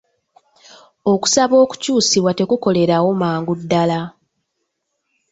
[1.13, 3.99] Okusaba okyusibwa tekukolerawo mangu ddala.